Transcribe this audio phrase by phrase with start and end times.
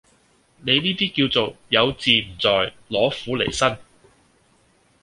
[0.61, 3.77] 你呢啲叫做「有自唔在，攞苦嚟辛」